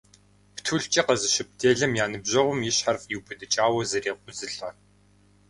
[0.55, 4.69] Птулъкӏэ къэзыщып делэм я ныбжьэгъум и щхьэр фӏиубыдыкӏауэ зрекъузылӏэ.